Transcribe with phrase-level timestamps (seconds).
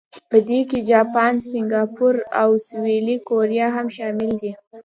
[0.29, 4.51] په دې کې جاپان، سنګاپور او سویلي کوریا هم شامل دي.